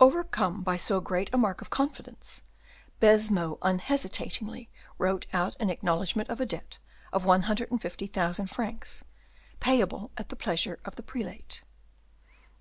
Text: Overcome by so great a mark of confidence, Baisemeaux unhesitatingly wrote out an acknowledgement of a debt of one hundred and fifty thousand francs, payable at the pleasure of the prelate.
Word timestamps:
Overcome 0.00 0.64
by 0.64 0.76
so 0.76 1.00
great 1.00 1.32
a 1.32 1.36
mark 1.38 1.60
of 1.60 1.70
confidence, 1.70 2.42
Baisemeaux 2.98 3.58
unhesitatingly 3.62 4.68
wrote 4.98 5.26
out 5.32 5.54
an 5.60 5.70
acknowledgement 5.70 6.28
of 6.30 6.40
a 6.40 6.46
debt 6.46 6.80
of 7.12 7.24
one 7.24 7.42
hundred 7.42 7.70
and 7.70 7.80
fifty 7.80 8.08
thousand 8.08 8.48
francs, 8.48 9.04
payable 9.60 10.10
at 10.16 10.30
the 10.30 10.34
pleasure 10.34 10.80
of 10.84 10.96
the 10.96 11.04
prelate. 11.04 11.62